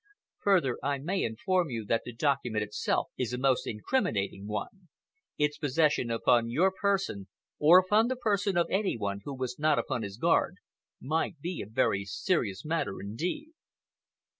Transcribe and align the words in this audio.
Further, 0.39 0.79
I 0.81 0.97
may 0.97 1.21
inform 1.23 1.69
you 1.69 1.85
that 1.85 2.01
the 2.05 2.11
document 2.11 2.63
itself 2.63 3.09
is 3.19 3.33
a 3.33 3.37
most 3.37 3.67
incriminating 3.67 4.47
one. 4.47 4.89
Its 5.37 5.59
possession 5.59 6.09
upon 6.09 6.49
your 6.49 6.71
person, 6.71 7.27
or 7.59 7.77
upon 7.77 8.07
the 8.07 8.15
person 8.15 8.57
of 8.57 8.65
any 8.71 8.97
one 8.97 9.19
who 9.25 9.35
was 9.35 9.59
not 9.59 9.77
upon 9.77 10.01
his 10.01 10.17
guard, 10.17 10.55
might 10.99 11.39
be 11.39 11.61
a 11.61 11.69
very 11.69 12.03
serious 12.03 12.65
matter 12.65 12.99
indeed." 12.99 13.51